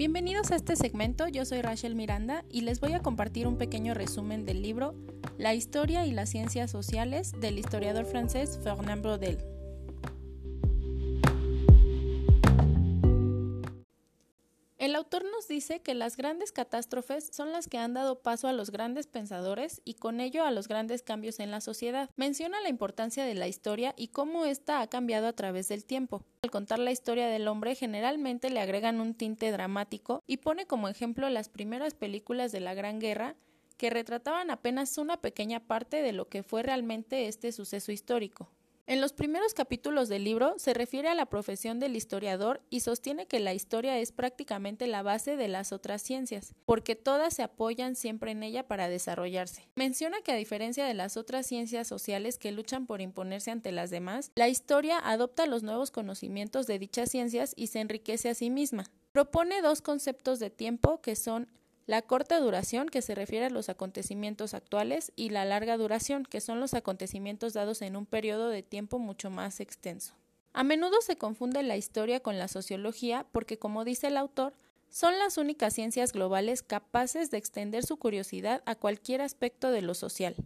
Bienvenidos 0.00 0.50
a 0.50 0.56
este 0.56 0.76
segmento, 0.76 1.28
yo 1.28 1.44
soy 1.44 1.60
Rachel 1.60 1.94
Miranda 1.94 2.42
y 2.48 2.62
les 2.62 2.80
voy 2.80 2.94
a 2.94 3.00
compartir 3.00 3.46
un 3.46 3.58
pequeño 3.58 3.92
resumen 3.92 4.46
del 4.46 4.62
libro 4.62 4.94
La 5.36 5.52
historia 5.52 6.06
y 6.06 6.12
las 6.12 6.30
ciencias 6.30 6.70
sociales 6.70 7.32
del 7.38 7.58
historiador 7.58 8.06
francés 8.06 8.58
Fernand 8.64 9.02
Braudel. 9.02 9.59
El 14.90 14.96
autor 14.96 15.24
nos 15.24 15.46
dice 15.46 15.78
que 15.82 15.94
las 15.94 16.16
grandes 16.16 16.50
catástrofes 16.50 17.30
son 17.32 17.52
las 17.52 17.68
que 17.68 17.78
han 17.78 17.94
dado 17.94 18.22
paso 18.22 18.48
a 18.48 18.52
los 18.52 18.72
grandes 18.72 19.06
pensadores 19.06 19.82
y 19.84 19.94
con 19.94 20.18
ello 20.18 20.44
a 20.44 20.50
los 20.50 20.66
grandes 20.66 21.02
cambios 21.04 21.38
en 21.38 21.52
la 21.52 21.60
sociedad. 21.60 22.10
Menciona 22.16 22.60
la 22.60 22.70
importancia 22.70 23.24
de 23.24 23.36
la 23.36 23.46
historia 23.46 23.94
y 23.96 24.08
cómo 24.08 24.46
ésta 24.46 24.80
ha 24.80 24.88
cambiado 24.88 25.28
a 25.28 25.32
través 25.32 25.68
del 25.68 25.84
tiempo. 25.84 26.24
Al 26.42 26.50
contar 26.50 26.80
la 26.80 26.90
historia 26.90 27.28
del 27.28 27.46
hombre 27.46 27.76
generalmente 27.76 28.50
le 28.50 28.58
agregan 28.58 29.00
un 29.00 29.14
tinte 29.14 29.52
dramático 29.52 30.24
y 30.26 30.38
pone 30.38 30.66
como 30.66 30.88
ejemplo 30.88 31.30
las 31.30 31.48
primeras 31.48 31.94
películas 31.94 32.50
de 32.50 32.58
la 32.58 32.74
Gran 32.74 32.98
Guerra 32.98 33.36
que 33.76 33.90
retrataban 33.90 34.50
apenas 34.50 34.98
una 34.98 35.20
pequeña 35.20 35.60
parte 35.60 36.02
de 36.02 36.12
lo 36.12 36.28
que 36.28 36.42
fue 36.42 36.64
realmente 36.64 37.28
este 37.28 37.52
suceso 37.52 37.92
histórico. 37.92 38.50
En 38.90 39.00
los 39.00 39.12
primeros 39.12 39.54
capítulos 39.54 40.08
del 40.08 40.24
libro 40.24 40.54
se 40.58 40.74
refiere 40.74 41.08
a 41.08 41.14
la 41.14 41.26
profesión 41.26 41.78
del 41.78 41.94
historiador 41.94 42.60
y 42.70 42.80
sostiene 42.80 43.28
que 43.28 43.38
la 43.38 43.54
historia 43.54 43.96
es 44.00 44.10
prácticamente 44.10 44.88
la 44.88 45.04
base 45.04 45.36
de 45.36 45.46
las 45.46 45.70
otras 45.70 46.02
ciencias, 46.02 46.56
porque 46.66 46.96
todas 46.96 47.34
se 47.34 47.44
apoyan 47.44 47.94
siempre 47.94 48.32
en 48.32 48.42
ella 48.42 48.66
para 48.66 48.88
desarrollarse. 48.88 49.68
Menciona 49.76 50.22
que 50.22 50.32
a 50.32 50.34
diferencia 50.34 50.84
de 50.86 50.94
las 50.94 51.16
otras 51.16 51.46
ciencias 51.46 51.86
sociales 51.86 52.36
que 52.36 52.50
luchan 52.50 52.86
por 52.86 53.00
imponerse 53.00 53.52
ante 53.52 53.70
las 53.70 53.90
demás, 53.90 54.32
la 54.34 54.48
historia 54.48 54.98
adopta 54.98 55.46
los 55.46 55.62
nuevos 55.62 55.92
conocimientos 55.92 56.66
de 56.66 56.80
dichas 56.80 57.12
ciencias 57.12 57.52
y 57.54 57.68
se 57.68 57.78
enriquece 57.78 58.30
a 58.30 58.34
sí 58.34 58.50
misma. 58.50 58.90
Propone 59.12 59.62
dos 59.62 59.82
conceptos 59.82 60.40
de 60.40 60.50
tiempo 60.50 61.00
que 61.00 61.14
son 61.14 61.46
la 61.90 62.02
corta 62.02 62.38
duración, 62.38 62.88
que 62.88 63.02
se 63.02 63.16
refiere 63.16 63.46
a 63.46 63.50
los 63.50 63.68
acontecimientos 63.68 64.54
actuales, 64.54 65.10
y 65.16 65.30
la 65.30 65.44
larga 65.44 65.76
duración, 65.76 66.22
que 66.22 66.40
son 66.40 66.60
los 66.60 66.72
acontecimientos 66.72 67.52
dados 67.52 67.82
en 67.82 67.96
un 67.96 68.06
periodo 68.06 68.48
de 68.48 68.62
tiempo 68.62 69.00
mucho 69.00 69.28
más 69.28 69.58
extenso. 69.58 70.14
A 70.52 70.62
menudo 70.62 71.00
se 71.00 71.16
confunde 71.16 71.64
la 71.64 71.76
historia 71.76 72.20
con 72.20 72.38
la 72.38 72.46
sociología 72.46 73.26
porque, 73.32 73.58
como 73.58 73.84
dice 73.84 74.06
el 74.06 74.18
autor, 74.18 74.52
son 74.88 75.18
las 75.18 75.36
únicas 75.36 75.74
ciencias 75.74 76.12
globales 76.12 76.62
capaces 76.62 77.32
de 77.32 77.38
extender 77.38 77.84
su 77.84 77.96
curiosidad 77.96 78.62
a 78.66 78.76
cualquier 78.76 79.20
aspecto 79.20 79.72
de 79.72 79.82
lo 79.82 79.94
social. 79.94 80.36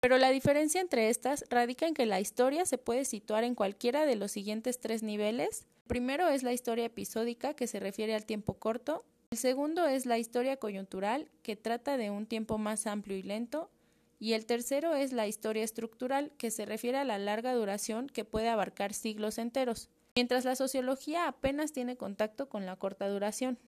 Pero 0.00 0.18
la 0.18 0.28
diferencia 0.28 0.82
entre 0.82 1.08
estas 1.08 1.46
radica 1.48 1.86
en 1.86 1.94
que 1.94 2.04
la 2.04 2.20
historia 2.20 2.66
se 2.66 2.76
puede 2.76 3.06
situar 3.06 3.44
en 3.44 3.54
cualquiera 3.54 4.04
de 4.04 4.16
los 4.16 4.32
siguientes 4.32 4.80
tres 4.80 5.02
niveles. 5.02 5.64
primero 5.86 6.28
es 6.28 6.42
la 6.42 6.52
historia 6.52 6.84
episódica, 6.84 7.54
que 7.54 7.66
se 7.66 7.80
refiere 7.80 8.14
al 8.14 8.26
tiempo 8.26 8.52
corto, 8.58 9.02
el 9.32 9.38
segundo 9.38 9.86
es 9.86 10.06
la 10.06 10.18
historia 10.18 10.56
coyuntural, 10.56 11.30
que 11.44 11.54
trata 11.54 11.96
de 11.96 12.10
un 12.10 12.26
tiempo 12.26 12.58
más 12.58 12.88
amplio 12.88 13.16
y 13.16 13.22
lento, 13.22 13.70
y 14.18 14.32
el 14.32 14.44
tercero 14.44 14.96
es 14.96 15.12
la 15.12 15.28
historia 15.28 15.62
estructural, 15.62 16.32
que 16.36 16.50
se 16.50 16.66
refiere 16.66 16.98
a 16.98 17.04
la 17.04 17.16
larga 17.16 17.54
duración 17.54 18.08
que 18.08 18.24
puede 18.24 18.48
abarcar 18.48 18.92
siglos 18.92 19.38
enteros, 19.38 19.88
mientras 20.16 20.44
la 20.44 20.56
sociología 20.56 21.28
apenas 21.28 21.70
tiene 21.70 21.96
contacto 21.96 22.48
con 22.48 22.66
la 22.66 22.74
corta 22.74 23.08
duración. 23.08 23.60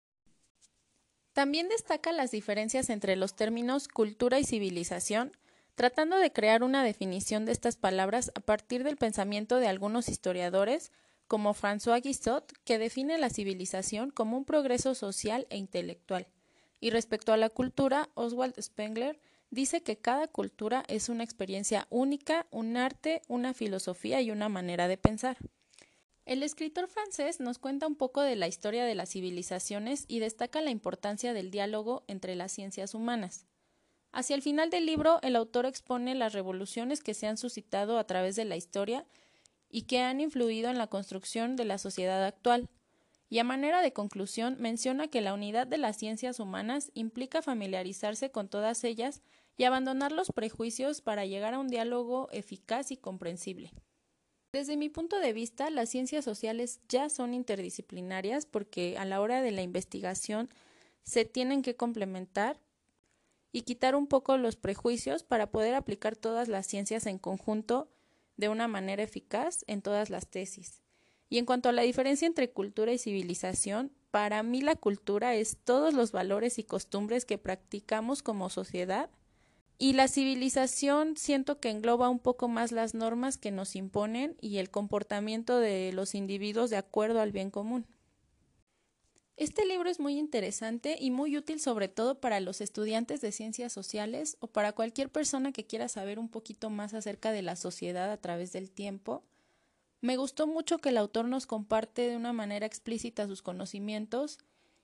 También 1.34 1.68
destaca 1.68 2.10
las 2.12 2.30
diferencias 2.30 2.88
entre 2.88 3.14
los 3.16 3.36
términos 3.36 3.86
cultura 3.86 4.40
y 4.40 4.44
civilización, 4.44 5.30
tratando 5.74 6.16
de 6.16 6.32
crear 6.32 6.62
una 6.62 6.82
definición 6.82 7.44
de 7.44 7.52
estas 7.52 7.76
palabras 7.76 8.32
a 8.34 8.40
partir 8.40 8.82
del 8.82 8.96
pensamiento 8.96 9.58
de 9.58 9.68
algunos 9.68 10.08
historiadores, 10.08 10.90
como 11.30 11.54
François 11.54 12.02
Guissot, 12.02 12.52
que 12.64 12.80
define 12.80 13.16
la 13.16 13.30
civilización 13.30 14.10
como 14.10 14.36
un 14.36 14.44
progreso 14.44 14.96
social 14.96 15.46
e 15.48 15.58
intelectual. 15.58 16.26
Y 16.80 16.90
respecto 16.90 17.32
a 17.32 17.36
la 17.36 17.50
cultura, 17.50 18.08
Oswald 18.14 18.60
Spengler 18.60 19.20
dice 19.48 19.80
que 19.80 19.96
cada 19.96 20.26
cultura 20.26 20.82
es 20.88 21.08
una 21.08 21.22
experiencia 21.22 21.86
única, 21.88 22.48
un 22.50 22.76
arte, 22.76 23.22
una 23.28 23.54
filosofía 23.54 24.20
y 24.20 24.32
una 24.32 24.48
manera 24.48 24.88
de 24.88 24.96
pensar. 24.96 25.36
El 26.26 26.42
escritor 26.42 26.88
francés 26.88 27.38
nos 27.38 27.60
cuenta 27.60 27.86
un 27.86 27.94
poco 27.94 28.22
de 28.22 28.34
la 28.34 28.48
historia 28.48 28.84
de 28.84 28.96
las 28.96 29.10
civilizaciones 29.10 30.06
y 30.08 30.18
destaca 30.18 30.60
la 30.60 30.72
importancia 30.72 31.32
del 31.32 31.52
diálogo 31.52 32.02
entre 32.08 32.34
las 32.34 32.50
ciencias 32.50 32.92
humanas. 32.92 33.46
Hacia 34.10 34.34
el 34.34 34.42
final 34.42 34.68
del 34.68 34.84
libro, 34.84 35.20
el 35.22 35.36
autor 35.36 35.66
expone 35.66 36.16
las 36.16 36.32
revoluciones 36.32 37.04
que 37.04 37.14
se 37.14 37.28
han 37.28 37.36
suscitado 37.36 38.00
a 38.00 38.04
través 38.08 38.34
de 38.34 38.46
la 38.46 38.56
historia 38.56 39.06
y 39.70 39.82
que 39.82 40.00
han 40.00 40.20
influido 40.20 40.70
en 40.70 40.78
la 40.78 40.88
construcción 40.88 41.56
de 41.56 41.64
la 41.64 41.78
sociedad 41.78 42.24
actual. 42.24 42.68
Y 43.28 43.38
a 43.38 43.44
manera 43.44 43.80
de 43.80 43.92
conclusión 43.92 44.56
menciona 44.58 45.08
que 45.08 45.20
la 45.20 45.32
unidad 45.32 45.66
de 45.66 45.78
las 45.78 45.96
ciencias 45.96 46.40
humanas 46.40 46.90
implica 46.94 47.42
familiarizarse 47.42 48.30
con 48.30 48.48
todas 48.48 48.82
ellas 48.82 49.22
y 49.56 49.64
abandonar 49.64 50.10
los 50.10 50.32
prejuicios 50.32 51.00
para 51.00 51.26
llegar 51.26 51.54
a 51.54 51.58
un 51.60 51.68
diálogo 51.68 52.28
eficaz 52.32 52.90
y 52.90 52.96
comprensible. 52.96 53.72
Desde 54.52 54.76
mi 54.76 54.88
punto 54.88 55.20
de 55.20 55.32
vista, 55.32 55.70
las 55.70 55.90
ciencias 55.90 56.24
sociales 56.24 56.80
ya 56.88 57.08
son 57.08 57.34
interdisciplinarias 57.34 58.46
porque 58.46 58.98
a 58.98 59.04
la 59.04 59.20
hora 59.20 59.42
de 59.42 59.52
la 59.52 59.62
investigación 59.62 60.48
se 61.04 61.24
tienen 61.24 61.62
que 61.62 61.76
complementar 61.76 62.58
y 63.52 63.62
quitar 63.62 63.94
un 63.94 64.08
poco 64.08 64.36
los 64.38 64.56
prejuicios 64.56 65.22
para 65.22 65.50
poder 65.50 65.74
aplicar 65.74 66.16
todas 66.16 66.48
las 66.48 66.66
ciencias 66.66 67.06
en 67.06 67.18
conjunto 67.18 67.88
de 68.40 68.48
una 68.48 68.66
manera 68.66 69.02
eficaz 69.02 69.64
en 69.68 69.82
todas 69.82 70.10
las 70.10 70.26
tesis. 70.26 70.82
Y 71.28 71.38
en 71.38 71.46
cuanto 71.46 71.68
a 71.68 71.72
la 71.72 71.82
diferencia 71.82 72.26
entre 72.26 72.50
cultura 72.50 72.92
y 72.92 72.98
civilización, 72.98 73.92
para 74.10 74.42
mí 74.42 74.60
la 74.60 74.74
cultura 74.74 75.36
es 75.36 75.58
todos 75.62 75.94
los 75.94 76.10
valores 76.10 76.58
y 76.58 76.64
costumbres 76.64 77.24
que 77.24 77.38
practicamos 77.38 78.22
como 78.24 78.50
sociedad 78.50 79.10
y 79.82 79.94
la 79.94 80.08
civilización 80.08 81.16
siento 81.16 81.58
que 81.58 81.70
engloba 81.70 82.10
un 82.10 82.18
poco 82.18 82.48
más 82.48 82.70
las 82.70 82.92
normas 82.92 83.38
que 83.38 83.50
nos 83.50 83.74
imponen 83.76 84.36
y 84.38 84.58
el 84.58 84.70
comportamiento 84.70 85.58
de 85.58 85.92
los 85.94 86.14
individuos 86.14 86.68
de 86.68 86.76
acuerdo 86.76 87.22
al 87.22 87.32
bien 87.32 87.50
común. 87.50 87.86
Este 89.40 89.64
libro 89.64 89.88
es 89.88 90.00
muy 90.00 90.18
interesante 90.18 90.98
y 91.00 91.10
muy 91.10 91.34
útil 91.38 91.60
sobre 91.60 91.88
todo 91.88 92.20
para 92.20 92.40
los 92.40 92.60
estudiantes 92.60 93.22
de 93.22 93.32
ciencias 93.32 93.72
sociales 93.72 94.36
o 94.40 94.48
para 94.48 94.72
cualquier 94.72 95.08
persona 95.08 95.50
que 95.50 95.66
quiera 95.66 95.88
saber 95.88 96.18
un 96.18 96.28
poquito 96.28 96.68
más 96.68 96.92
acerca 96.92 97.32
de 97.32 97.40
la 97.40 97.56
sociedad 97.56 98.12
a 98.12 98.18
través 98.18 98.52
del 98.52 98.70
tiempo. 98.70 99.24
Me 100.02 100.18
gustó 100.18 100.46
mucho 100.46 100.76
que 100.76 100.90
el 100.90 100.98
autor 100.98 101.24
nos 101.24 101.46
comparte 101.46 102.06
de 102.06 102.18
una 102.18 102.34
manera 102.34 102.66
explícita 102.66 103.26
sus 103.26 103.40
conocimientos 103.40 104.40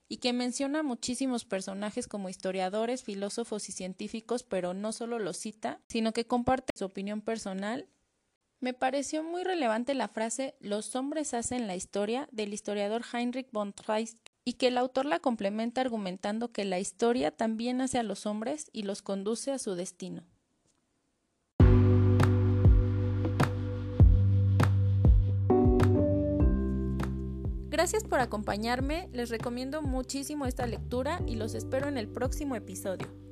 y 0.09 0.17
que 0.17 0.33
menciona 0.33 0.81
muchísimos 0.81 1.45
personajes 1.45 2.07
como 2.07 2.27
historiadores, 2.27 3.03
filósofos 3.03 3.69
y 3.69 3.73
científicos, 3.73 4.41
pero 4.41 4.73
no 4.73 4.91
solo 4.91 5.19
los 5.19 5.37
cita, 5.37 5.81
sino 5.87 6.13
que 6.13 6.25
comparte 6.25 6.73
su 6.75 6.85
opinión 6.85 7.21
personal. 7.21 7.87
Me 8.59 8.73
pareció 8.73 9.21
muy 9.21 9.43
relevante 9.43 9.93
la 9.93 10.07
frase 10.07 10.55
Los 10.59 10.95
hombres 10.95 11.35
hacen 11.35 11.67
la 11.67 11.75
historia 11.75 12.27
del 12.31 12.55
historiador 12.55 13.03
Heinrich 13.13 13.51
von 13.51 13.71
Treitschke 13.71 14.26
y 14.47 14.53
que 14.53 14.67
el 14.67 14.77
autor 14.77 15.05
la 15.05 15.19
complementa 15.19 15.81
argumentando 15.81 16.53
que 16.53 16.63
la 16.63 16.79
historia 16.79 17.31
también 17.31 17.81
hace 17.81 17.99
a 17.99 18.03
los 18.03 18.25
hombres 18.25 18.69
y 18.71 18.83
los 18.83 19.01
conduce 19.01 19.51
a 19.51 19.59
su 19.59 19.75
destino. 19.75 20.23
Gracias 27.69 28.05
por 28.05 28.21
acompañarme, 28.21 29.09
les 29.11 29.29
recomiendo 29.29 29.81
muchísimo 29.81 30.45
esta 30.45 30.65
lectura 30.65 31.21
y 31.27 31.35
los 31.35 31.53
espero 31.53 31.89
en 31.89 31.97
el 31.97 32.07
próximo 32.07 32.55
episodio. 32.55 33.26